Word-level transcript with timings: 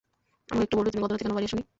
আমাকে 0.49 0.63
একটু 0.63 0.75
বলবে 0.77 0.89
তুমি 0.91 1.03
গত 1.03 1.11
রাতে 1.11 1.23
কেন 1.23 1.33
বাড়ি 1.35 1.47
আসোনি? 1.47 1.63